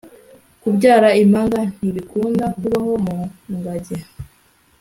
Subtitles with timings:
[0.61, 3.17] Kubyara impanga ntibikunda kubaho mu
[3.57, 3.97] ngagi